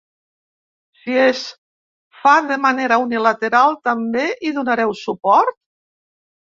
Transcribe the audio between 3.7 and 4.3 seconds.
també